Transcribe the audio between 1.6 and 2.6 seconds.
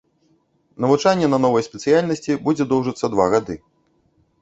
спецыяльнасці